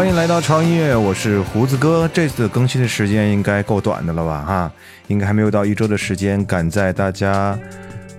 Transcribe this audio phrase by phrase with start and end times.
[0.00, 2.08] 欢迎来到超音乐，我是胡子哥。
[2.10, 4.42] 这次更新的时间应该够短的了吧？
[4.42, 4.72] 哈，
[5.08, 7.54] 应该还没有到一周的时间，赶在大家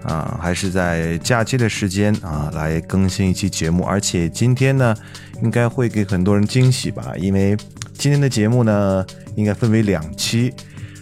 [0.03, 3.83] 啊，还是在假期的时间啊，来更新一期节目。
[3.83, 4.95] 而且今天呢，
[5.41, 7.13] 应该会给很多人惊喜吧？
[7.17, 7.57] 因为
[7.97, 10.53] 今天的节目呢，应该分为两期。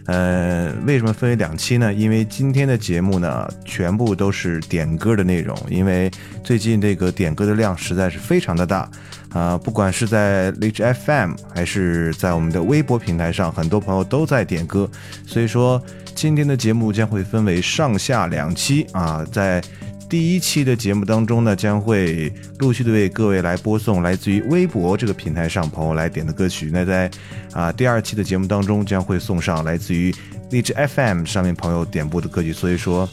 [0.05, 1.93] 呃，为什么分为两期呢？
[1.93, 5.55] 因为今天的节目呢，全部都是点歌的内容。
[5.69, 6.09] 因为
[6.41, 8.89] 最近这个点歌的量实在是非常的大。
[9.31, 14.89] 啊，不管是在荔枝 FM 还是在我们的微博平台上，很多朋友都在点歌，
[15.25, 15.81] 所以说
[16.15, 19.23] 今天的节目将会分为上下两期啊。
[19.31, 19.61] 在
[20.09, 26.71] 第一期的节目当中呢，将会陆续的为各位来播送来自于微博这个平台上朋友来点的歌曲。
[26.73, 27.09] 那在
[27.53, 30.13] 啊第二期的节目当中，将会送上来自于
[30.49, 32.51] 荔枝 FM 上面朋友点播的歌曲。
[32.51, 33.07] 所以说。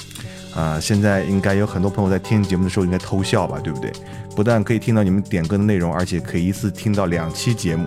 [0.56, 3.92] 啊，现在应该有很多朋友在听节目的时候应该偷笑吧，对不对？
[4.34, 7.86] 不但可以听到你们点歌的内容，而且可以一次听到两期节目。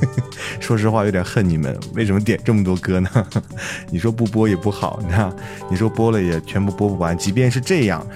[0.60, 3.10] 说实话，有点恨你们，为什么点这么多歌呢？
[3.90, 5.34] 你说不播也不好，你看，
[5.70, 7.16] 你说播了也全部播不完。
[7.16, 8.06] 即便是这样，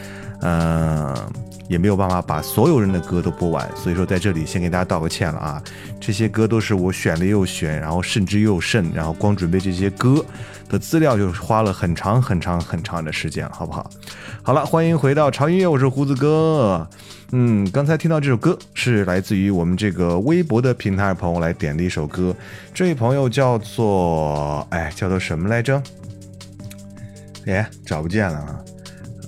[0.43, 1.17] 嗯。
[1.73, 5.63] 也没有办法把所有人的歌都播完，所以说在这里先给大家道个歉了啊！
[5.99, 10.23] 这些歌都是我选了又选，然后慎之又慎，然后光准备这些歌
[10.69, 13.91] 的资料就花了很长很长很长的时间，好不好？
[14.43, 16.87] 好了，欢迎回到潮音乐，我是胡子哥。
[17.31, 22.37] 嗯，刚才听到这首歌是来自于我们这个微博的平台朋友来点的一首歌，
[22.75, 25.83] 这位朋友叫做哎叫做什么来着？
[27.47, 28.59] 哎，找不见了啊。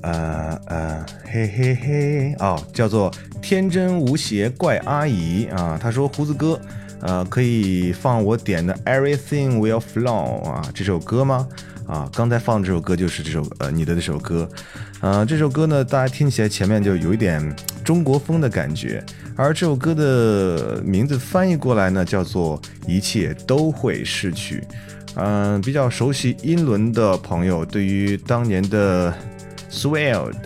[0.05, 3.11] 呃呃，嘿嘿嘿，哦，叫做
[3.41, 5.79] 天真无邪怪阿姨啊。
[5.81, 6.61] 他说胡子哥，
[7.01, 11.49] 呃，可以放我点的 Everything Will Flow 啊这首歌吗？
[11.87, 14.47] 啊，刚才放这首歌就是这首呃你的这首歌，
[15.01, 19.03] 呃，这首歌呢，大家听起来前面就有一点中国风的感觉，
[19.37, 24.62] 而这首歌的名字翻译过来呢，叫做一切都会逝去。
[25.15, 29.15] 嗯，比较熟悉英伦的朋友，对于当年的。
[29.75, 30.37] Swelled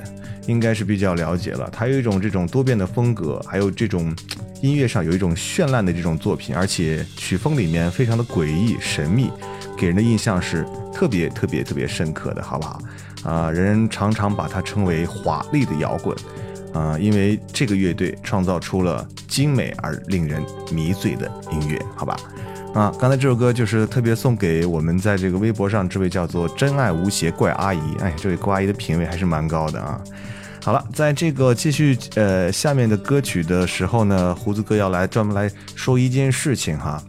[0.46, 4.14] 应该是比较了解了，它有一种这种多变的风格，还有这种
[4.62, 9.30] 音乐上有一种绚烂的这种作品，而且曲风里面非常的诡异神秘，
[9.76, 12.80] 给人的印象是特别特别特别深刻的，好不好？
[13.24, 16.16] 啊，人常常把它称为华丽的摇滚，
[16.72, 20.42] 啊，因为这个乐队创造出了精美而令人
[20.72, 22.16] 迷醉的音乐，好吧？
[22.78, 27.80] 啊，刚才这首歌就是特别送给我们在这个微博上这位叫做真爱无邪怪阿姨。
[27.98, 30.00] 哎，这位怪阿姨的品味还是蛮高的啊。
[30.62, 37.02] 好了，在这个继续呃下面的歌曲的时候呢，胡子哥要来专门来说一件事情哈。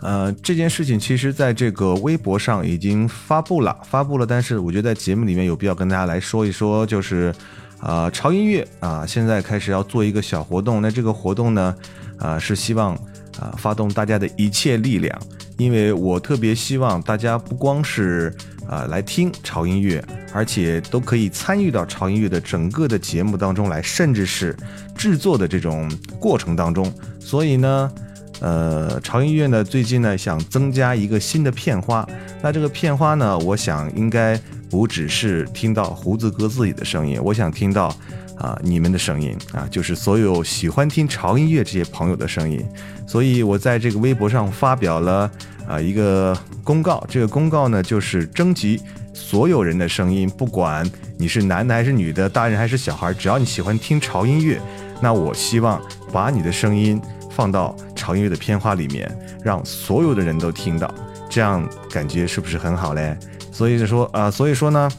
[0.00, 7.30] 呃，这件事情其实在这个微博上已经发布了，发布了，但是我觉得在节目里面有必要跟大家来说一说，就是
[7.78, 11.76] 啊，潮音乐啊，现在开始要做一个小活动，那这个活动呢，
[12.18, 12.98] 啊，是希望。
[13.40, 13.54] 啊！
[13.58, 15.18] 发动大家的一切力量，
[15.56, 18.34] 因为我特别希望大家不光是
[18.68, 24.56] 啊来听潮音乐，而且都可以参与到潮音乐的整个的节目当中来，甚至是
[24.94, 26.92] 制作的这种过程当中。
[27.20, 27.92] 所以呢，
[28.40, 32.08] 呃，潮音乐呢最近呢想增加一个新的片花，
[32.42, 34.40] 那这个片花呢，我想应该
[34.70, 37.94] 不只是听到胡子哥自己的声音，我想听到。
[38.38, 42.62] 啊，你们的声音啊，就是所有喜欢听潮音乐这些朋友的声音，
[43.06, 45.30] 所以我在这个微博上发表了
[45.66, 48.80] 啊一个公告，这个公告呢就是征集
[49.14, 54.60] 所有人的声音，不管你是男的还是女的，大人还是小孩，只要你喜欢听潮音乐，
[55.00, 55.80] 那我希望
[56.12, 57.00] 把你的声音
[57.30, 59.10] 放到潮音乐的片花里面，
[59.42, 60.92] 让所有的人都听到，
[61.30, 63.16] 这样感觉是不是很好嘞？
[63.50, 64.90] 所以说啊，所以说呢。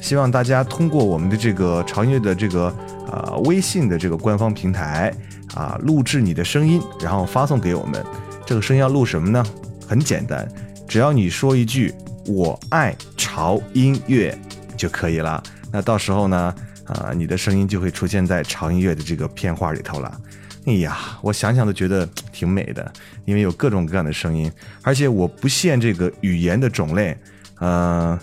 [0.00, 2.72] 希望大家通过我们的这个潮音乐的这个
[3.10, 5.12] 呃微信的这个官方平台
[5.54, 8.04] 啊，录制你的声音，然后发送给我们。
[8.44, 9.44] 这个声音要录什么呢？
[9.88, 10.46] 很简单，
[10.86, 11.92] 只要你说一句
[12.28, 14.36] “我爱潮音乐”
[14.76, 15.42] 就可以了。
[15.72, 20.20] 那到时候呢，啊，你的声音就会出现在潮音乐的这个片花里头了。
[20.66, 22.92] 哎呀，我想想都觉得挺美的，
[23.24, 27.16] 因为有各种各样的声音，而且我不限这个语言的种类，
[27.60, 28.16] 嗯。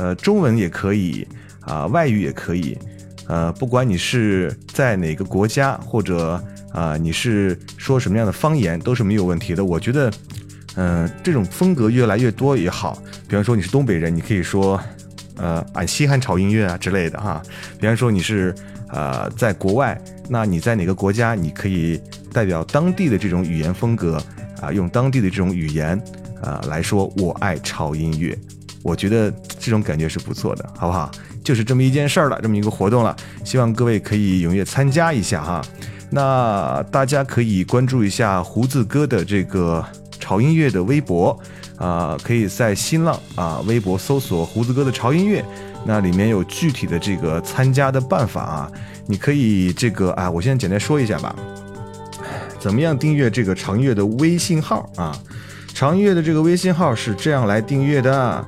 [0.00, 1.28] 呃，中文也可以
[1.60, 2.74] 啊，外语也可以，
[3.28, 6.42] 呃，不管你是在哪个国家，或者
[6.72, 9.62] 啊，你是说什么样的方言，都是没有问题的。
[9.62, 10.10] 我觉得，
[10.76, 12.96] 嗯，这种风格越来越多也好。
[13.28, 14.80] 比方说你是东北人，你可以说，
[15.36, 17.42] 呃，俺稀罕潮音乐啊之类的哈。
[17.78, 18.54] 比方说你是
[18.88, 22.00] 呃在国外，那你在哪个国家，你可以
[22.32, 24.18] 代表当地的这种语言风格
[24.62, 26.02] 啊，用当地的这种语言
[26.42, 28.34] 啊来说，我爱潮音乐。
[28.82, 31.10] 我觉得这种感觉是不错的，好不好？
[31.44, 35.62] 就是这么一件事儿了，这么一个活动了，希望各位可以踊跃参加一下哈。
[36.10, 39.84] 那大家可以关注一下胡子哥的这个
[40.18, 41.38] 潮音乐的微博
[41.76, 45.44] 啊，可以在新浪啊微博搜索胡子哥的潮音乐，
[45.84, 48.72] 那里面有具体的这个参加的办法啊，
[49.06, 51.34] 你可以这个啊，我现在简单说一下吧，
[52.58, 55.16] 怎么样订阅这个长音乐的微信号啊？
[55.72, 58.44] 长音乐的这个微信号是这样来订阅的，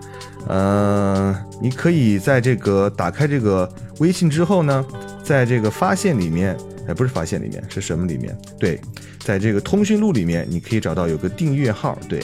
[0.49, 3.69] 呃，你可以在这个打开这个
[3.99, 4.85] 微信之后呢，
[5.23, 6.57] 在这个发现里面。
[6.89, 8.37] 哎，不是发现里面是什么里面？
[8.59, 8.81] 对，
[9.21, 11.97] 在这个通讯录里面，你可以找到有个订阅号。
[12.09, 12.21] 对，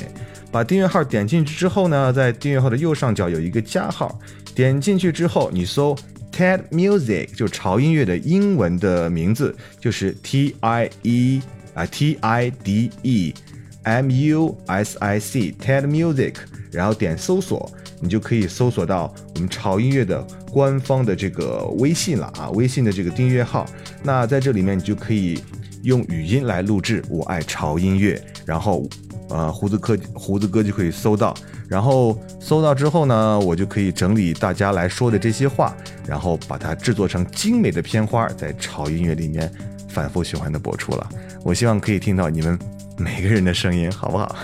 [0.51, 4.19] 把订阅号点进去之后呢，在订阅号的右上角有一个加号，
[4.57, 5.97] 点进去之后，你搜
[6.33, 11.41] TED Music，就潮音乐的英文的名字，就是 T I E
[11.75, 13.33] 啊 T I D E
[13.85, 16.35] M U S I C TED Music，
[16.73, 17.71] 然后点搜索。
[18.01, 23.67] 你就可以搜索到我们潮音乐的官方的这个微信了啊，微信的这个订阅号。
[24.03, 25.43] 那在这里面，你就可以
[25.83, 28.89] 用语音来录制“我爱潮音乐”，然后，
[29.29, 31.35] 呃，胡子哥胡子哥就可以搜到。
[31.69, 35.77] 然后搜到之后呢，我就可以整理大家来说的这些话，
[36.07, 39.53] 然后把它制作成精美的片花，在潮音乐里面
[39.89, 41.07] 反复循环的播出了。
[41.45, 42.59] 我希望可以听到你们
[42.97, 44.35] 每个人的声音，好不好？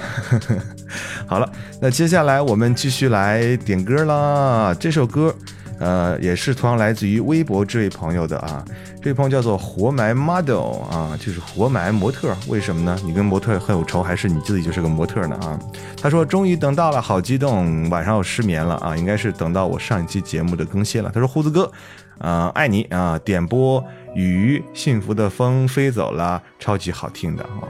[1.26, 4.74] 好了，那接下来我们继续来点歌啦。
[4.78, 5.34] 这首歌，
[5.78, 8.64] 呃，也是同样来自于微博这位朋友的啊。
[9.02, 12.34] 这位朋友叫做活埋 model 啊，就是活埋模特。
[12.48, 12.98] 为什么呢？
[13.04, 15.36] 你跟模特很有仇，还是你自己就是个模特呢？
[15.42, 15.58] 啊，
[16.00, 18.96] 他说终于等到了，好激动，晚上我失眠了啊。
[18.96, 21.10] 应该是等到我上一期节目的更新了。
[21.12, 21.70] 他说胡子哥，
[22.18, 23.84] 啊，爱你啊，点播
[24.14, 27.68] 雨，幸福的风飞走了，超级好听的啊。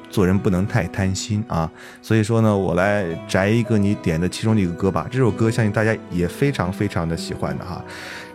[0.09, 1.69] 做人不能太贪心啊，
[2.01, 5.07] 所以说呢，我来摘一个你点的其中的一个歌吧。
[5.11, 7.83] 这首歌相信大家也非常非常的喜欢的哈，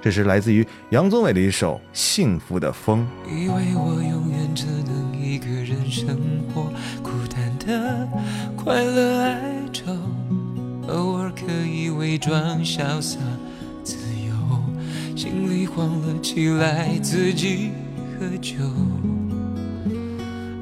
[0.01, 3.07] 这是来自于杨宗纬的一首《幸福的风》。
[3.29, 6.17] 以为我永远只能一个人生
[6.55, 8.09] 活，孤单的
[8.57, 9.93] 快乐哀愁，
[10.89, 13.19] 偶尔可以伪装潇洒
[13.83, 17.71] 自由，心里慌了起来，自己
[18.19, 18.55] 喝酒。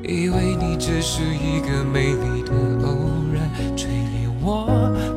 [0.05, 2.53] 以为你只是一个美丽的
[2.85, 2.97] 偶
[3.33, 4.67] 然，吹离我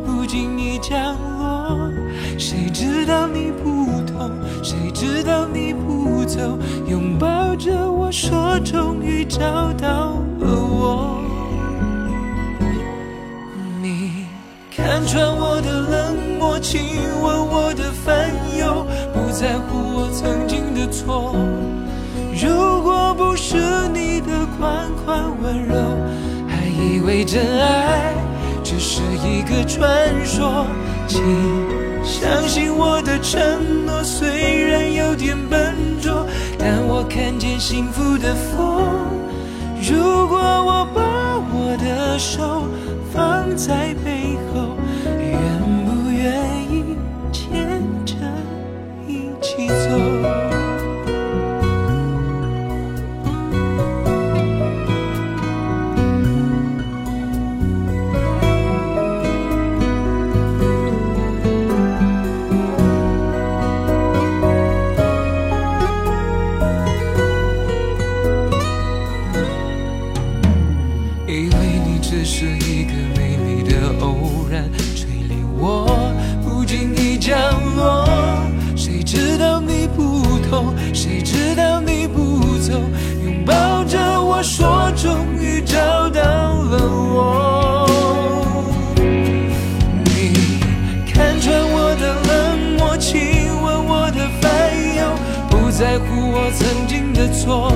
[0.06, 1.92] 不经意降落。
[2.38, 4.32] 谁知道你不同，
[4.64, 9.40] 谁知道你不走，拥抱着我说终于找
[9.74, 11.20] 到了我。
[13.82, 14.28] 你
[14.76, 16.80] 看穿我的冷漠，亲
[17.24, 21.36] 吻我的烦忧，不在乎我曾经的错。
[22.42, 23.56] 如果不是
[23.94, 25.76] 你的款款温柔，
[26.48, 28.14] 还以为真爱
[28.64, 30.68] 只是一个传说。
[31.08, 31.22] 请
[32.04, 36.26] 相信我的承诺，虽然有点笨拙，
[36.58, 38.84] 但我看见幸福的风。
[39.82, 41.02] 如果我把
[41.54, 42.68] 我的手
[43.14, 44.65] 放在背后，
[77.26, 77.36] 降
[77.76, 78.06] 落，
[78.76, 82.74] 谁知道你不同，谁知道你不走，
[83.24, 87.88] 拥抱着我说终于找到了我。
[90.04, 90.34] 你
[91.12, 93.20] 看穿我的冷漠，亲
[93.60, 94.52] 吻我的烦
[94.96, 95.10] 忧，
[95.50, 97.74] 不在乎我曾经的错。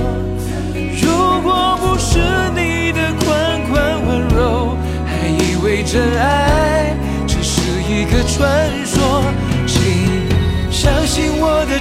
[1.01, 2.19] 如果不是
[2.53, 3.27] 你的款
[3.67, 4.77] 款温柔，
[5.07, 8.78] 还以为真爱只是一个传说。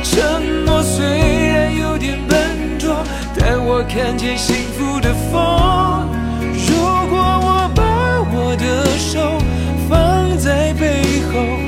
[0.03, 3.05] 承诺虽然有点笨拙
[3.37, 6.09] 但我看见幸福的风
[6.69, 6.77] 如
[7.09, 9.39] 果我把我的手
[9.89, 11.68] 放在背后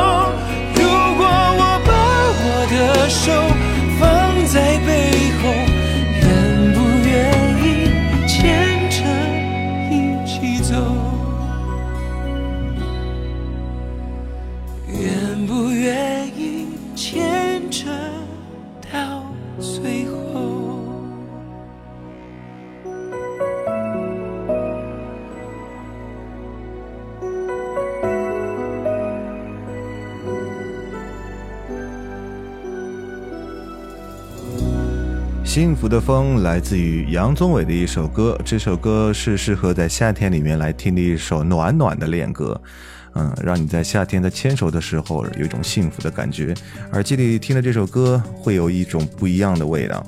[35.91, 42.59] 的风来自于杨宗纬的一首歌，这首歌是适合在夏天里面来听的一首暖暖的恋歌，
[43.15, 46.53] 嗯，让你在夏天在牵手的时候有一种幸福的感觉，
[46.93, 50.01] 耳机里听的这首歌会有一种不一样的味道。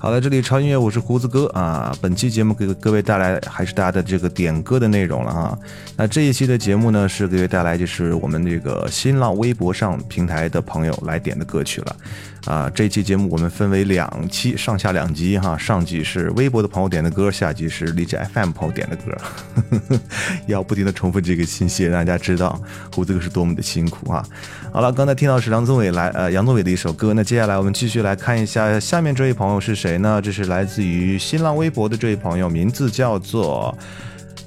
[0.00, 1.92] 好了，这里超音乐，我是胡子哥啊。
[2.00, 5.58] 本期节目给各位带来还是大家的这个点歌的内容了哈。
[5.96, 11.96] 那这一期的节目呢，是给各位带来就是我们这个新浪微博上平台的朋友来点的歌曲了。
[12.44, 15.58] 啊，这期节目我们分为两期，上下两集哈。
[15.58, 19.98] 上集是微博的朋友点的歌，下集是荔枝 FM 朋友点的歌。
[20.46, 22.58] 要不停的重复这个信息，让大家知道
[22.94, 24.24] 胡子哥是多么的辛苦啊。
[24.70, 30.20] 好了，刚才听到是梁宗伟来呃杨宗伟的一首歌，那接下来我们继续来看一下下面这位朋友是谁呢？
[30.22, 33.76] 这是来自于新浪微博的这位朋友，名字叫做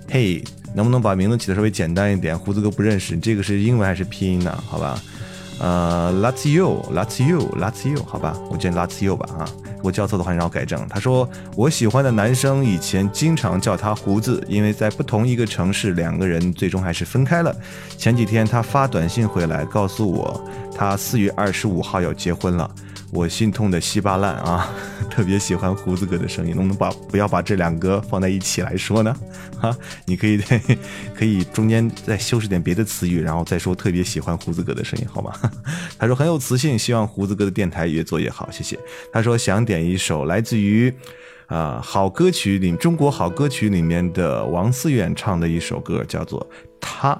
[0.10, 2.38] 嘿，能不能把名字起的稍微简单一点？
[2.38, 4.64] 胡子哥不认识，这个是英文还是拼音呢？
[4.68, 4.98] 好吧。
[5.60, 9.46] 呃，Let's you，Let's you，Let's you，好吧，我叫你 let's you 吧啊，
[9.82, 10.88] 我叫错的话，你让我改正。
[10.88, 17.56] 他说我喜欢的男生以前经常叫他胡子，因为在不同一个城市，两个人最终还是分开了。
[17.98, 20.44] 前几天他发短信回来告诉我，
[20.76, 22.70] 他四月二十五号要结婚了。
[23.12, 24.74] 我心痛的稀巴烂啊！
[25.12, 29.16] 特别喜欢胡子哥的声音，能不能把不要把这两个放在一起来说呢？
[29.60, 29.76] 哈，
[30.06, 30.42] 你可以
[31.14, 35.34] 可以中间再修饰点别的词语，然后再说特别喜欢胡子哥的声音，好吗？
[36.00, 38.80] 他说很有磁性，希望胡子哥的电台越做越好，谢谢。
[39.12, 40.94] 他说想点一首来自于
[41.48, 46.40] 啊、好歌曲里中国好歌曲里面的王思远唱的一首歌，叫做
[46.80, 47.14] 《他》。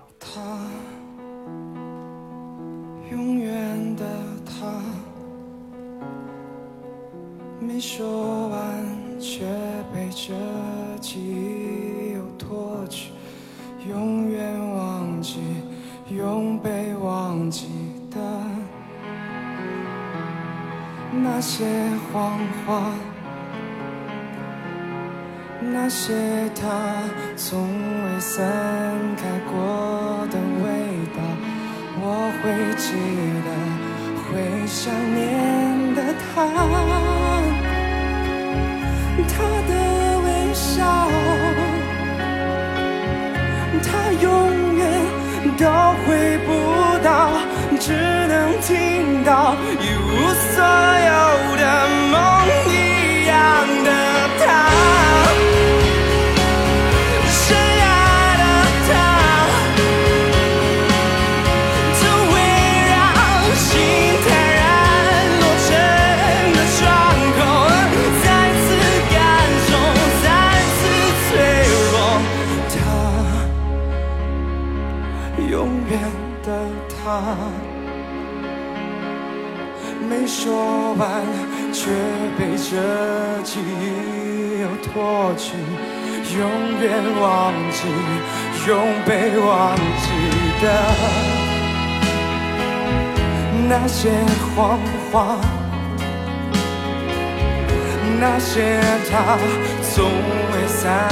[7.82, 8.86] 说完
[9.20, 9.44] 却
[9.92, 10.36] 被这
[11.02, 13.10] 记忆又夺去，
[13.90, 14.40] 永远
[14.76, 15.40] 忘记，
[16.16, 17.66] 永被忘记
[18.12, 18.20] 的
[21.12, 21.66] 那些
[22.14, 22.94] 谎话。
[25.60, 26.14] 那些
[26.54, 26.70] 他
[27.36, 28.40] 从未散
[29.18, 30.70] 开过的味
[31.16, 31.20] 道，
[32.00, 32.44] 我会
[32.78, 32.94] 记
[33.42, 33.50] 得，
[34.30, 36.46] 会想念的他，
[39.28, 39.34] 他
[39.68, 39.72] 的
[40.20, 41.10] 微笑，
[43.84, 43.90] 他
[44.22, 44.26] 永
[44.78, 44.82] 远
[45.58, 45.64] 都
[46.06, 46.10] 回
[46.46, 46.50] 不
[47.04, 47.10] 到，
[47.80, 47.92] 只
[48.28, 50.10] 能听到一无
[50.56, 50.64] 所
[82.72, 82.78] 这
[83.44, 85.52] 记忆又夺去。
[86.40, 86.40] 永
[86.80, 87.80] 远忘记，
[88.66, 88.72] 永
[89.06, 90.08] 被忘记
[90.62, 90.66] 的
[93.68, 94.10] 那些
[94.56, 94.80] 谎
[95.12, 95.36] 话，
[98.18, 98.80] 那些
[99.12, 99.38] 他
[99.92, 100.06] 从
[100.54, 101.10] 未散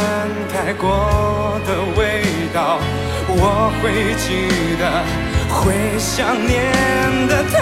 [0.53, 2.79] 开过的味道，
[3.27, 4.47] 我会记
[4.79, 5.03] 得，
[5.49, 6.71] 会想念
[7.27, 7.57] 的，他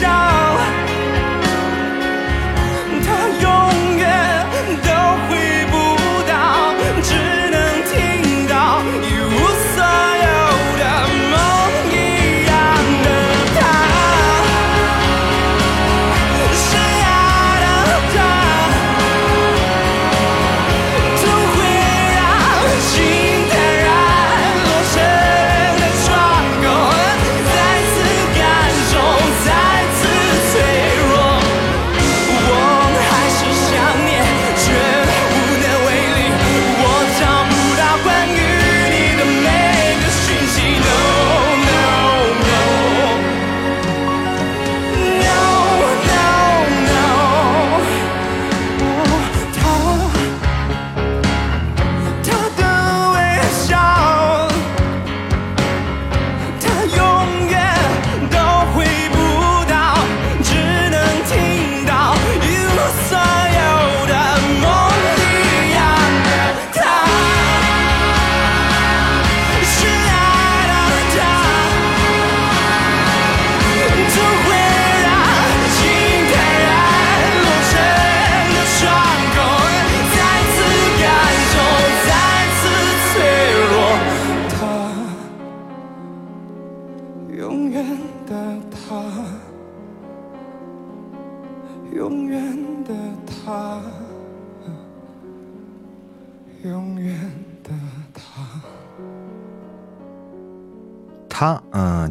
[0.00, 0.47] 微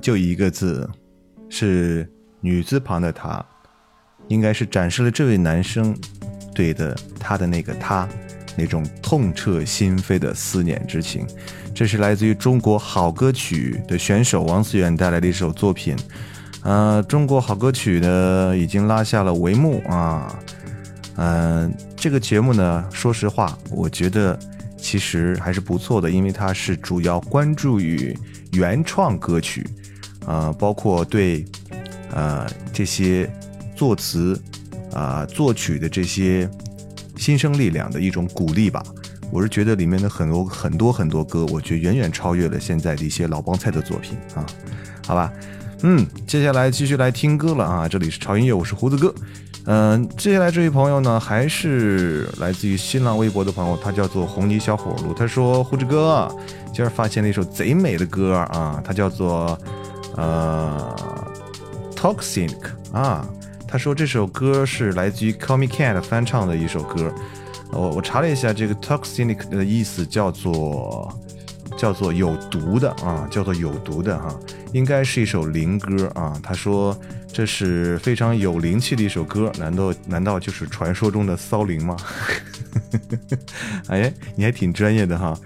[0.07, 0.89] 就一个字，
[1.49, 3.45] 是女字旁的他，
[4.29, 5.93] 应该是展示了这位男生
[6.55, 8.07] 对的他的那个他
[8.55, 11.27] 那种痛彻心扉的思念之情。
[11.75, 15.93] 这是来自于中国好歌曲的选手王思远带来的一首作品。
[16.63, 20.39] 呃，中国好歌曲呢已经拉下了帷幕啊。
[21.17, 24.39] 嗯，这个节目呢，说实话，我觉得
[24.77, 28.17] 其实还是不错的，因为它是主要关注于
[28.53, 29.67] 原创歌曲，
[30.27, 31.43] 啊，包括对，
[32.11, 33.27] 呃，这些
[33.75, 34.39] 作词
[34.93, 36.47] 啊、作曲的这些
[37.15, 38.83] 新生力量的一种鼓励吧。
[39.31, 44.45] 我是觉得里面的很多很多很多歌，我觉得远远超越了现在的一些老帮菜的作品啊，
[45.05, 45.31] 好吧，
[45.81, 49.13] 嗯，接下来继续来听歌了啊，这里是潮音乐，我是胡子哥。
[49.69, 55.13] 嗯，接下来这位朋友呢，还是来自于新浪微博的朋友，他叫做红泥小火炉。
[55.13, 56.33] 他说：“胡子哥，
[56.73, 59.59] 今儿发现了一首贼美的歌啊，它叫做
[60.17, 60.95] 呃
[61.95, 62.53] Toxic
[62.91, 63.25] 啊。
[63.69, 67.13] 他说这首歌是来自于 Call Me Cat 翻唱的一首歌。
[67.71, 71.13] 我我查了一下，这个 Toxic 的意思叫做
[71.77, 74.33] 叫做有毒的啊，叫做有毒的哈、
[74.71, 76.39] 应该是一首灵歌啊。
[76.41, 76.97] 他说
[77.29, 81.97] 这是非常有灵气的一首歌，难道难道就是传说中的骚灵吗？
[83.89, 85.37] 哎，你还挺专业的哈。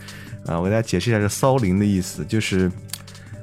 [0.46, 2.72] 啊，我给大家解释一下这骚灵的意思，就是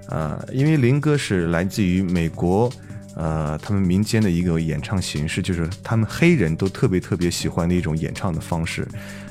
[0.08, 2.70] 呃，因为林歌是来自于美国。
[3.14, 8.86] 呃，他们民间的一个演唱形式，就是他们黑人都特别特别喜欢的一种演唱的方式，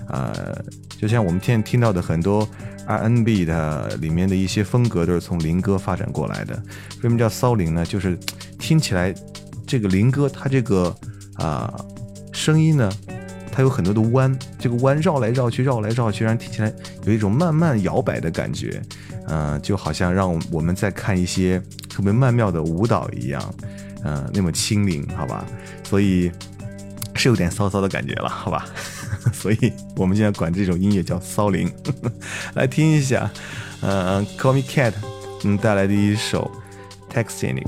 [0.10, 0.62] 呃，
[1.00, 2.46] 就像我们现在听到的很多
[2.86, 6.62] R&B 的里面的一些风格，都是从林歌发展过来的。
[6.96, 7.86] 为什么叫骚灵呢？
[7.86, 8.20] 就是
[8.60, 9.16] 听起来
[9.66, 10.94] 这个林歌它这个
[11.36, 11.74] 啊、
[12.34, 12.92] 声音呢，
[13.54, 16.74] 它有很多的弯，这个弯绕来绕去，绕来绕去，让人听起来
[17.06, 18.82] 有一种慢慢摇摆的感觉，
[19.28, 23.42] 嗯、就好像让我们在看一些特别曼妙的舞蹈一样。
[24.04, 25.46] 嗯，那么轻灵，好吧，
[25.84, 26.32] 所以
[27.16, 28.66] 是有点骚骚的感觉了，好吧，
[29.34, 31.70] 所以我们现在管这种音乐叫骚灵。
[32.54, 33.30] 来听一下，
[33.82, 34.94] 呃，Call Me Cat，
[35.44, 36.50] 嗯，带来的一首
[37.12, 37.68] Texanic。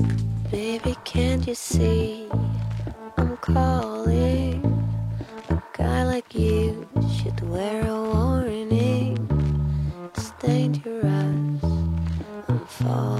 [0.50, 2.28] Baby, can't you see
[3.16, 4.62] I'm calling?
[5.48, 9.18] A guy like you should wear a warning.
[10.14, 11.19] It's dangerous.
[12.82, 13.19] fall.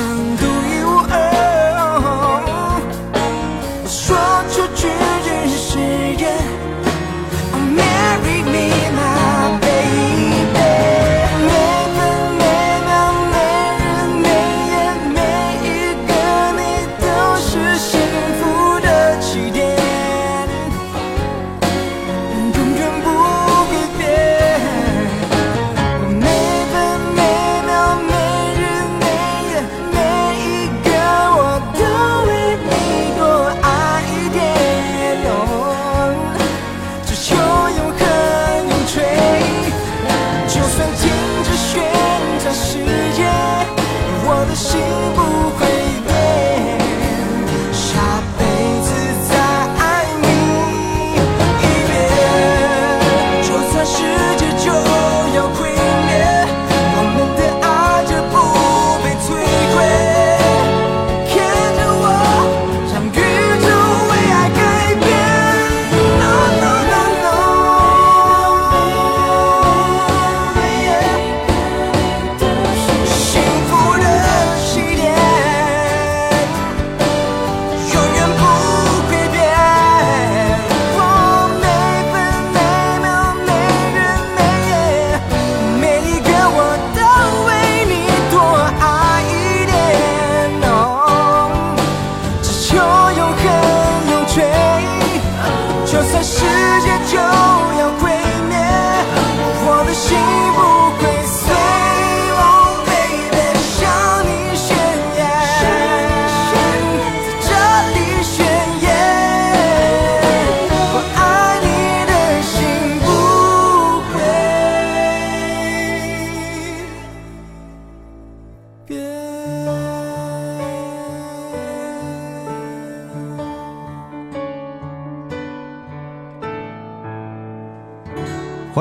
[0.00, 0.29] isang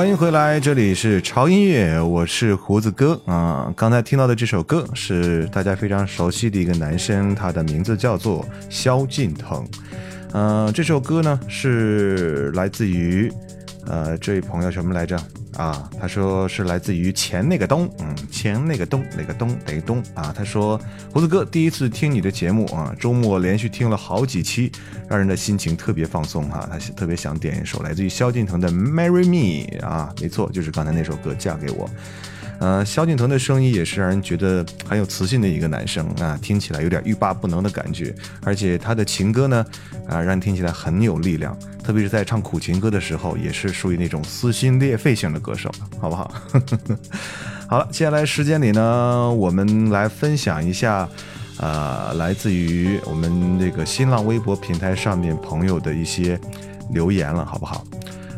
[0.10, 9.64] 欢迎回来，这里是潮音乐，我是胡子哥啊、刚才听到的这首歌是大家非常熟悉的一个男生，他的名字叫做萧敬腾。
[10.34, 13.32] 嗯，这首歌呢是来自于
[13.86, 15.16] 呃这位朋友什么来着
[15.56, 15.90] 啊？
[16.00, 20.34] 他说是来自于前那个东，嗯，前那个东哪个东哪个东啊？
[20.36, 20.80] 他说
[21.12, 24.72] 胡子哥第一次听你的节目啊，周末连续听了好几期，
[25.08, 31.88] 让人的心情特别放松哈、他特别想点一首来自于萧敬腾的《Marry Me》啊，没错，就是刚才那首歌《嫁给我》。
[32.60, 39.66] 呃，萧敬腾的声音也是让人觉得很有磁性的一个男生啊，听起来有点欲罢不能的感觉，而且他的情歌呢，
[40.08, 46.34] 啊，让人听起来很有力量，特别是在唱苦情歌的时候，也是属于那种撕心裂肺型的歌手，好不好？
[47.68, 51.08] 好了，接下来时间里呢，我们来分享一下，
[51.60, 56.38] 呃，来自于我们这个新浪微博平台上面朋友的一些
[56.92, 57.86] 留言了，好不好？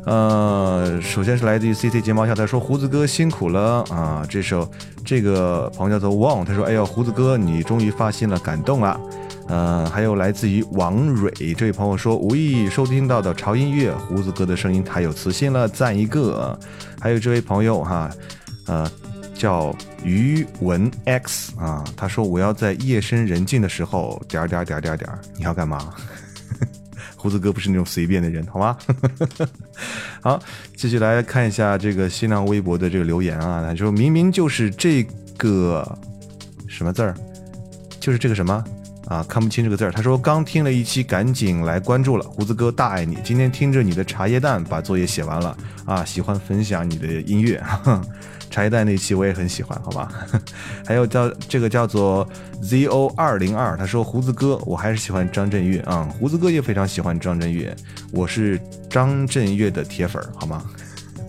[0.05, 4.25] 呃，首先是来自于 CC 睫毛笑，他说胡子哥辛苦了啊！
[4.27, 4.69] 这首
[5.05, 8.99] 这个朋友叫做 Wang，他说哎呦胡子哥你终于发新了，感动了。
[9.47, 16.57] 呃，还有来自于王蕊这位朋友说无意收听到的潮音乐，胡子哥的声音太有磁性了，赞一个。
[16.99, 18.09] 还有这位朋友哈，
[18.67, 18.89] 呃，
[19.35, 25.93] 叫于文 X 啊，他说我要在夜深人静的时候点点点点点，你要干嘛？
[27.21, 28.75] 胡子哥不是那种随便的人，好吗？
[30.21, 30.41] 好，
[30.75, 35.03] 继续来看一下这个新浪微博的这个留言啊，他说明明就是这
[35.37, 35.99] 个
[36.67, 37.13] 什么字儿，
[37.99, 38.63] 就是这个什么
[39.05, 39.91] 啊，看不清这个字儿。
[39.91, 42.25] 他说刚听了一期，赶紧来关注了。
[42.25, 45.55] 胡子哥大爱你，今天听着你的茶叶蛋，把作业写完了
[45.85, 47.63] 啊，喜欢分享你的音乐。
[48.51, 50.11] 茶叶蛋那期我也很喜欢，好吧？
[50.85, 52.27] 还有叫这个叫做
[52.61, 57.75] ZO 二零二，他说胡子哥，我还是喜欢张震岳啊、胡子哥也非常喜欢张震岳，
[58.11, 58.59] 我是
[58.89, 60.63] 张震岳的铁粉，好吗？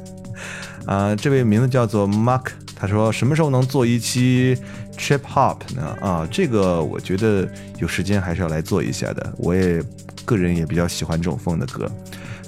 [0.84, 4.59] 啊、这位名字叫做 Mark，他说什么时候能做一期
[4.99, 5.97] Trip Hop 呢？
[6.01, 9.80] 啊，这个我觉得有时间还是要来做一下的，我也
[10.24, 11.88] 个人也比较喜欢这种风的歌。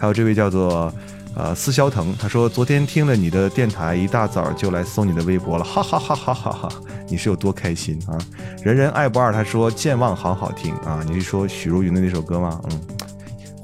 [0.00, 0.92] 还有这位叫做
[1.36, 6.68] 呃思肖腾，他说昨天听了你的电台，一大早就来搜你的微博了，哈哈哈哈哈哈！
[7.08, 8.18] 你是有多开心啊？
[8.62, 12.60] 人人爱不二，他说健忘好好听啊，你是说许茹芸的那首歌吗？
[12.70, 12.80] 嗯。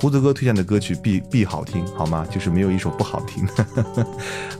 [0.00, 2.26] 胡子哥推荐的歌曲必必好听，好吗？
[2.30, 3.46] 就是没有一首不好听。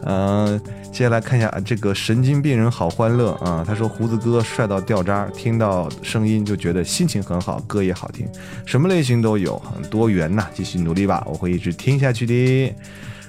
[0.05, 0.61] 嗯、
[0.93, 8.29] 接下来看一下这个神经病人好欢乐啊，他说胡子哥帅到掉渣，听到声音就觉得心情很好，歌也好听，
[8.67, 12.75] 什么类型都有，很多元呐、继续努力吧，我会一直听下去的。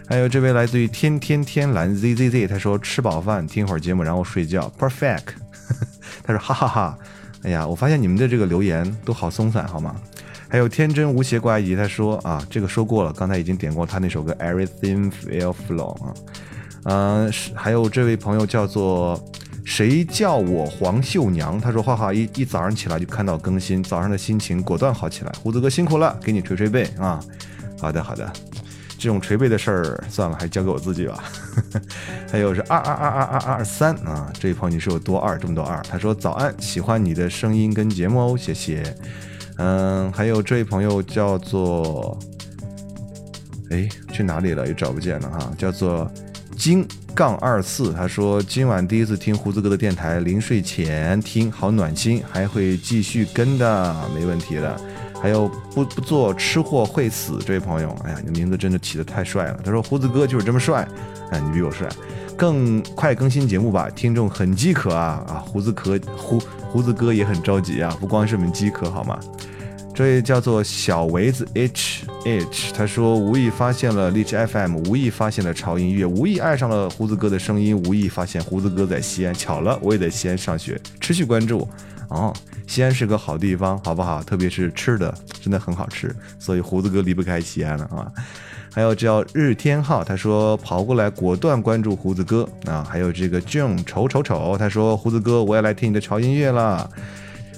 [0.09, 5.27] 还有这位来自于天天天蓝 ZZZ，他说吃饱饭听会儿节目，然后睡觉，perfect。
[6.23, 6.97] 他说哈哈哈，
[7.43, 9.95] 哎呀，我发现你们的这个留言都好松散，好吗？
[10.51, 16.13] 还有天真无邪怪异，他说啊，这个说过了，刚才已经点过他那首歌《Everything Will Flow》啊，
[16.83, 19.17] 呃，是还有这位朋友叫做
[19.63, 27.23] 谁叫我黄秀娘，他说画画一一早上起来就看到更新，早上的心情果断好起来，胡子哥辛苦了，给你捶捶背啊，
[27.79, 28.29] 好的好的，
[28.97, 31.23] 这种捶背的事儿算了，还是交给我自己吧。
[32.29, 35.81] 还有是二二二二二二三啊，这位朋友你是有多二这么多二？
[35.83, 38.83] 他说早安，喜欢你的声音跟节目哦，谢谢。
[39.63, 42.17] 嗯，还有这位朋友叫做，
[43.69, 44.67] 哎，去哪里了？
[44.67, 46.11] 又找不见了哈，叫做
[46.57, 46.83] 金
[47.13, 47.93] 杠二四。
[47.93, 54.75] 他说今晚第一次听胡子哥的电台，临睡前听，好暖心，还会继续跟的，没问题的。
[55.21, 59.59] 还有不不做吃货会死这位朋友，哎呀，你名字真的起得太帅了。
[59.63, 60.87] 他说胡子哥就是这么帅，
[61.29, 61.87] 哎，你比我帅。
[62.41, 65.45] 更快更新节目吧，听众很饥渴啊啊！
[65.45, 66.39] 胡子哥胡
[66.71, 69.19] 胡子哥也很着急啊，不光是我们饥渴好吗？
[69.93, 81.69] 这位叫做小维子 H H，他说无意发现了荔枝 FM，无意发现了潮音乐，无意爱上了胡子哥的声音，无意发现胡子哥在西安，巧了，我也在西安上学，持续关注
[82.07, 82.33] 哦。
[82.65, 84.23] 西安是个好地方，好不好？
[84.23, 88.11] 特别是吃的真的很好吃，所以胡子哥离不开西安了啊。
[88.73, 92.87] 还有叫日天浩，他说跑过来果断关注胡子哥啊。
[92.89, 96.89] 还有这个 June 丑丑丑，他说胡子哥我也来听你的潮音乐了，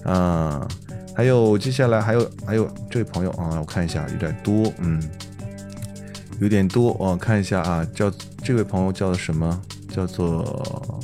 [0.04, 0.68] 啊。
[1.16, 5.00] 还有接下来还有还有这位朋友啊，我看一下有点多，嗯，
[6.40, 8.12] 有点多，我看一下啊，叫
[8.44, 9.62] 这位朋友叫做什么？
[9.94, 11.00] 叫做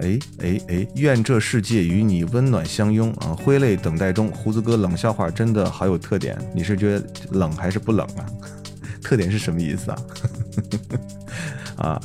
[0.00, 3.36] 哎哎哎，愿这世界与你温暖相拥啊！
[3.44, 8.24] 挥泪等待中，胡子哥冷笑话真的好有特点，你是觉得冷还是不冷啊？
[9.04, 9.98] 特点是什么意思啊？
[11.76, 12.00] 啊，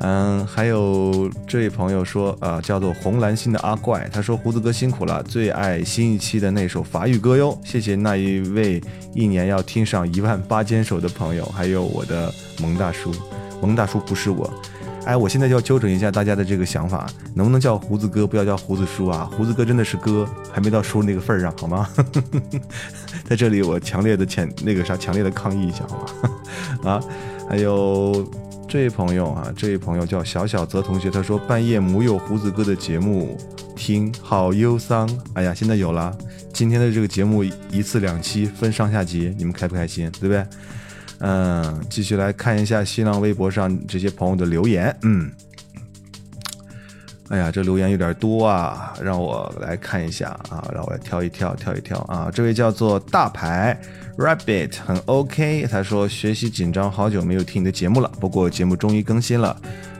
[0.00, 8.80] 嗯，还有这位朋友说，啊，叫做红蓝心的阿怪，他说胡子哥辛苦了，最爱新一期的那首法语歌哟，谢谢那一位
[9.14, 13.12] 一年要听上一万八千首的朋友，还有我的蒙大叔，
[13.60, 14.48] 蒙大叔不是我。
[15.06, 19.30] 哎，我现在就要纠正一下大家的这个想法，能不能叫胡子哥，不要叫胡子叔啊？
[19.36, 21.88] 胡子哥真的是哥，还没到叔那个份儿上，好吗？
[23.24, 25.96] 在这里我强烈的谴那个啥，强烈的抗议一下，好
[26.82, 26.90] 吗？
[26.90, 27.00] 啊，
[27.48, 28.28] 还有
[28.68, 33.38] 这位朋友啊，这位朋友叫小小泽同学，他说半夜没有胡子哥的节目
[33.76, 35.08] 听，好忧伤。
[35.34, 36.12] 哎呀，现在有了，
[36.52, 40.10] 今天的这个节目一次两期分上下集，你们开不开心？
[40.18, 40.44] 对不对？
[41.20, 44.94] 嗯，继续来看一下新浪微博上这些朋友的留言。
[45.02, 45.30] 嗯，
[47.28, 52.30] 哎呀，这留言有点多啊，让我来看一下啊，让我来挑一挑，挑一挑啊。
[52.32, 53.78] 这位叫做大牌
[54.16, 59.56] Rabbit 很 OK，他说学习紧张，好久没有听你的节目了，不过节目终于更新了。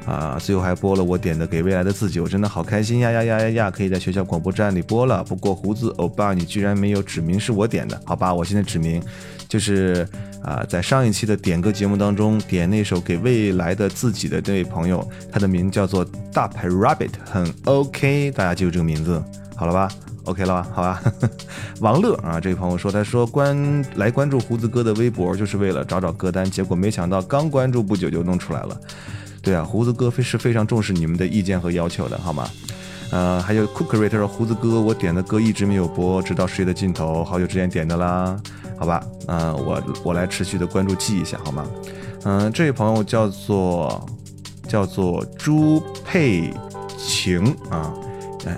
[0.07, 3.71] 啊，最后还播了我点的《给未来的自己》，我真的好开心呀呀呀呀呀！
[3.71, 5.23] 可以在学校广播站里播了。
[5.25, 8.33] 不过胡子欧巴，你居然没有指明是我点的，好吧？
[8.33, 9.03] 我现在指明，
[9.49, 10.07] 就是
[10.45, 19.21] 啊，在上一期的点歌节目当中点那首《给未来的自己》的这位朋友，他的名叫做大牌 Rabbit，很 OK，大家记住这个名字，
[19.57, 19.89] 好了吧
[20.27, 20.69] ？OK 了吧？
[20.73, 21.03] 好吧。
[21.81, 28.81] 王乐啊，这位朋友说，他说关来关注胡子哥的微博就是为了找找歌单，结果没想到刚关注不久就弄出来了。
[29.47, 32.51] 对啊，胡子哥非是非常重视你们的意见和要求的，好吗？
[33.13, 38.37] 呃，还有 Cookery 他说胡子哥，我点的歌一直没有播，直到世界的尽头，好久之前点的啦，
[38.77, 39.01] 好吧？
[39.29, 41.65] 嗯、我我来持续的关注记一下，好吗？
[42.25, 44.05] 嗯、这位朋友叫做
[44.67, 46.53] 叫做朱佩
[46.99, 47.95] 晴啊，
[48.47, 48.57] 嗯、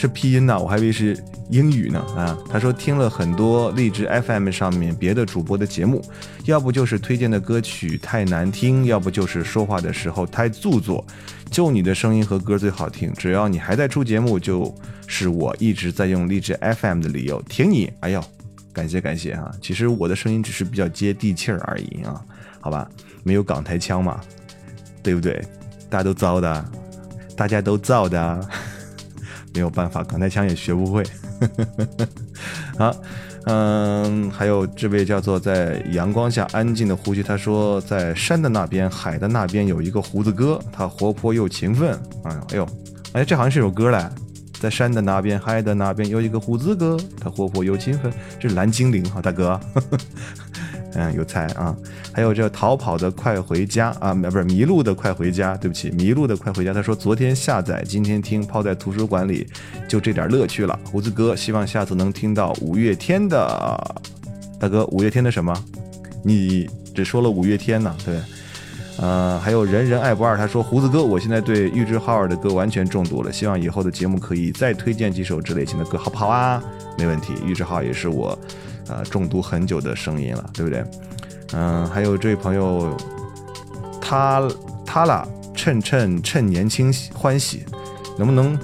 [0.00, 1.18] 是拼音呐，我还以为是
[1.50, 2.38] 英语呢啊。
[2.48, 6.00] 他说听了很多荔枝 FM 上面别的主播的节目，
[6.44, 11.04] 要不就是推荐的歌曲太难听，要不就是说话的时候太做作，
[11.50, 13.12] 就你的声音和歌最好听。
[13.14, 14.72] 只要你还在出节目，就
[15.08, 17.42] 是我一直在用荔枝 FM 的理由。
[17.48, 18.22] 挺你，哎呦，
[18.72, 19.50] 感谢感谢啊！
[19.60, 22.24] 其实我的声音只是比较接地气儿而已啊，
[22.60, 22.88] 好吧，
[23.24, 24.20] 没有港台腔嘛，
[25.02, 25.44] 对不对？
[25.90, 26.64] 大家都糟的，
[27.36, 28.48] 大家都造的。
[29.58, 31.02] 没有办法，港台腔也学不会。
[32.78, 32.94] 好，
[33.46, 41.90] 嗯，还有这位叫做在阳光下安静的呼吸，他说在山的那边，海的那边有一个胡子哥，他活泼又勤奋。
[42.22, 42.68] 啊，哎呦，
[43.14, 44.08] 哎，这好像是首歌嘞。
[44.60, 48.12] 在山的那边，海的那边有一个胡子哥，他活泼又勤奋。
[48.38, 49.60] 这是蓝精灵哈，大哥。
[50.94, 51.76] 嗯，有才啊！
[52.12, 56.72] 还有这逃跑的快回家啊，不是迷路的快回家，对不起，迷路的快回家。
[56.72, 59.46] 他说昨天下载，今天听，泡在图书馆里，
[59.86, 60.78] 就这点乐趣了。
[60.84, 63.96] 胡子哥，希望下次能听到五月天的。
[64.58, 65.54] 大哥，五月天的什么？
[66.24, 68.18] 你只说了五月天呢，对。
[69.00, 76.60] 呃，还有人人爱不二，他说胡子哥，我现在对玉置浩二的歌完全中毒了，希望以后的节目可以再推荐几首这类型的歌，好不好啊？
[76.98, 78.36] 没问题，玉置浩也是我。
[78.88, 80.84] 呃，中毒很久的声音了，对不对？
[81.52, 82.96] 嗯、还有这位朋友，
[84.00, 84.46] 他
[84.84, 87.64] 他啦，趁趁趁年轻欢喜，
[88.18, 88.58] 能不能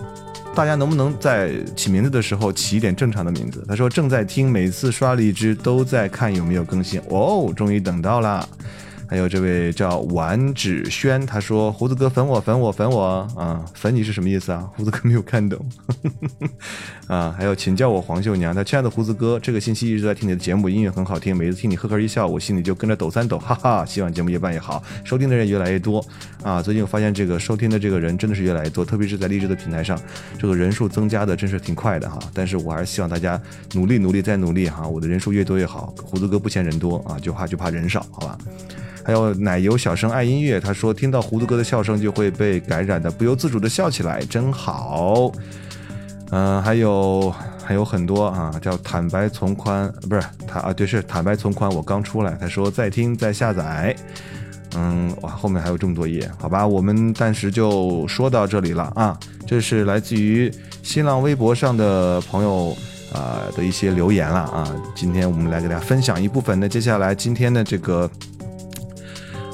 [0.54, 3.64] 大家能不能在起名字的时候起一点正常的名字？
[3.66, 7.00] 他说正在听，每次刷荔枝都在看有没有更新。
[7.08, 8.48] 哦，终于等到了。
[9.14, 14.68] 还有这位叫婉芷轩，他说胡子哥粉我粉我粉我啊，粉你是什么意思啊？
[14.74, 15.64] 胡子哥没有看懂
[17.06, 17.32] 啊。
[17.38, 23.86] 还有请叫我黄秀娘，他亲爱的胡子哥，这个星期一直在听你的节目，音乐很好听，每次听你呵呵一笑，我心里就跟着抖三抖，哈哈。
[23.86, 26.04] 希望节目越办越好，收听的人越来越多
[26.42, 26.60] 啊。
[26.60, 29.96] 最近我发现这个收听的这个人真的是越来越多，特别是在励志的平台上，
[30.36, 32.18] 这个人数增加的真是挺快的哈。
[32.32, 33.40] 但是我还是希望大家
[33.74, 35.94] 努力努力再努力哈，我的人数越多越好。
[36.02, 38.36] 胡子哥不嫌人多啊，就怕就怕人少，好吧？
[39.04, 45.30] 还有奶油小生爱音乐，他说听到胡子哥的笑声就会被感染的，不由自主的笑起来，真好。
[46.30, 47.32] 嗯、还有
[47.62, 51.70] 还有很多啊，叫坦白从宽，不是他啊，对，是坦白从宽。
[51.70, 53.94] 我刚出来，他说在听在下载。
[54.74, 59.16] 嗯，哇，后面还有这么多页，好吧，我们暂时就说到这里了啊。
[59.46, 60.50] 这是来自于
[60.82, 62.76] 新浪微博上的朋友
[63.12, 64.74] 啊、的一些留言了啊。
[64.96, 66.58] 今天我们来给大家分享一部分。
[66.58, 68.10] 那接下来今天的这个。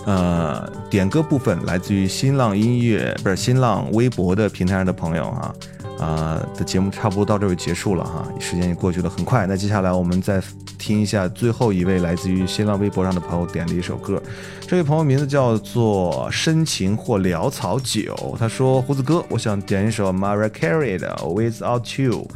[0.07, 5.55] 呃，点歌部分来自于新浪音乐，不是新浪微博的平台上的朋友哈，
[5.99, 9.47] 啊、的节目差不多到这就结束了哈，时间也过去的很快。
[9.47, 10.43] 那接下来我们再
[10.79, 14.21] 听一下最后一位来自于新浪微博上的朋友点的一首歌，
[14.67, 22.27] 这位朋友名字叫做深情或潦草酒，他说胡子哥，我想点一首 Mariah Carey 的 Without You。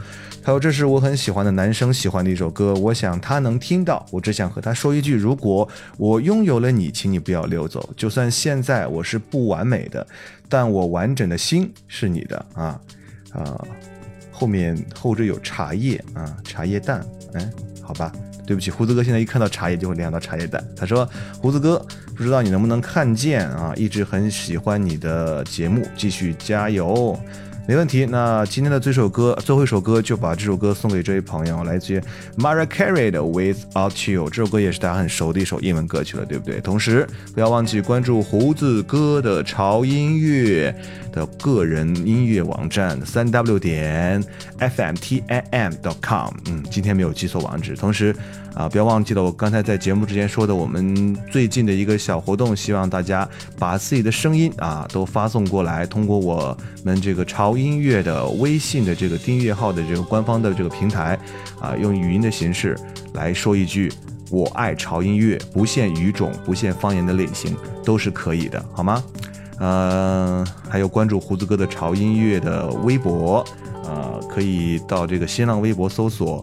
[0.47, 4.05] 还有，这是我很喜欢的男生喜欢的一首歌，我想他能听到。
[4.11, 5.67] 我只想和他说一句：如果
[5.97, 7.89] 我拥有了你，请你不要溜走。
[7.97, 10.07] 就算现在我是不完美的，
[10.47, 12.79] 但我完整的心是你的啊
[13.33, 13.59] 啊！
[14.31, 18.13] 后面后缀有茶叶啊，茶叶蛋，嗯，好吧，
[18.47, 20.63] 对不起，胡子哥现在一看到茶叶就会联想到茶叶蛋。
[20.77, 21.09] 他说
[21.41, 21.79] ：“胡子哥，
[22.15, 23.73] 不知道你能不能看见啊？
[23.77, 27.19] 一直很喜欢你的节目，继续加油。”
[27.67, 32.01] 没问题，那今天的这首歌，最后一首歌就把这首歌送给这位朋友，来自于
[32.37, 34.29] Mariah Carey 的 Without You。
[34.29, 36.61] 这首歌也是大家很熟的一首英文歌曲了，对不对？
[36.61, 40.75] 同时不要忘记关注胡子哥的潮音乐
[41.11, 44.23] 的个人音乐网站三 w 点
[44.59, 46.35] FMTI M dot com。
[46.51, 47.75] 嗯，今天没有记错网址。
[47.75, 48.15] 同时
[48.53, 53.27] 啊，不要忘记了我刚才在节目之前说的，我们最近的一个小活动，希望大家
[53.59, 61.19] 把自己的声音啊都发送过来，通过我们这个潮音乐的微信的这个订阅号的这个官方的这个平台
[61.61, 62.79] 啊，用语音的形式
[63.13, 63.93] 来说一句
[64.31, 69.03] “我爱潮音乐”，不限语种，不限方言的类型，都是可以的，好吗？
[69.59, 73.45] 呃，还有关注胡子哥的潮音乐的微博，
[73.85, 76.43] 呃，可以到这个新浪微博搜索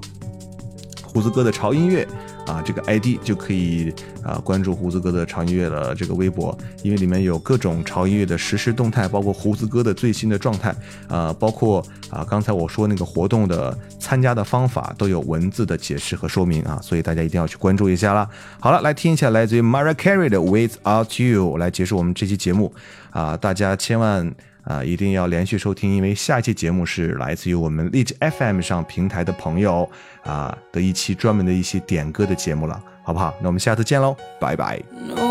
[1.04, 2.08] 胡子哥的潮音乐
[2.48, 10.76] 啊，这个 ID 就可以啊关注胡子哥的潮音乐的这个微博，因为里面有各种潮音乐的实时动态，包括胡子哥的最新的状态，
[11.08, 18.28] 啊，包括啊刚才我说那个活动的参加的方法都有文字的解释和说明啊，所以大家一定要去关注一下啦。
[18.60, 22.74] 好了，来听一下来自于 Maria Carey 的 Without You 来结束我们这期节目
[23.12, 24.34] 啊，大家千万。
[24.72, 29.90] 啊，一定要连续收听，因为下一期节目是来自于我们荔枝 FM 上平台的朋友
[30.24, 33.34] 啊的一期专门的一些点歌的节目了，好不好？
[33.42, 35.31] 那我们下次见喽，拜拜。